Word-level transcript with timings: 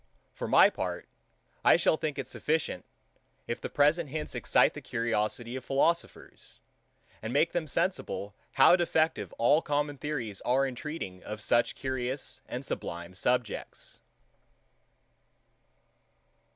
For 0.33 0.47
my 0.47 0.71
part, 0.71 1.07
I 1.63 1.75
shall 1.75 1.95
think 1.95 2.17
it 2.17 2.25
sufficient, 2.25 2.85
if 3.45 3.61
the 3.61 3.69
present 3.69 4.09
hints 4.09 4.33
excite 4.33 4.73
the 4.73 4.81
curiosity 4.81 5.55
of 5.55 5.63
philosophers, 5.63 6.59
and 7.21 7.31
make 7.31 7.51
them 7.51 7.67
sensible 7.67 8.33
how 8.53 8.75
defective 8.75 9.31
all 9.33 9.61
common 9.61 9.99
theories 9.99 10.41
are 10.41 10.65
in 10.65 10.73
treating 10.73 11.21
of 11.23 11.39
such 11.39 11.75
curious 11.75 12.41
and 12.47 12.65
such 12.65 12.69
sublime 12.69 13.13
subjects. 13.13 13.99